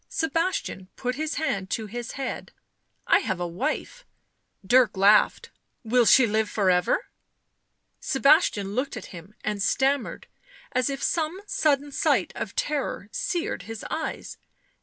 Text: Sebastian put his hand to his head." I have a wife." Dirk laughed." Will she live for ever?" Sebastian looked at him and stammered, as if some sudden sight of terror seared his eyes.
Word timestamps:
Sebastian 0.09 0.89
put 0.95 1.13
his 1.13 1.35
hand 1.35 1.69
to 1.69 1.85
his 1.85 2.13
head." 2.13 2.51
I 3.05 3.19
have 3.19 3.39
a 3.39 3.45
wife." 3.45 4.03
Dirk 4.65 4.97
laughed." 4.97 5.51
Will 5.83 6.07
she 6.07 6.25
live 6.25 6.49
for 6.49 6.71
ever?" 6.71 7.11
Sebastian 7.99 8.73
looked 8.73 8.97
at 8.97 9.05
him 9.13 9.35
and 9.43 9.61
stammered, 9.61 10.25
as 10.71 10.89
if 10.89 11.03
some 11.03 11.39
sudden 11.45 11.91
sight 11.91 12.31
of 12.35 12.55
terror 12.55 13.09
seared 13.11 13.61
his 13.69 13.85
eyes. 13.91 14.39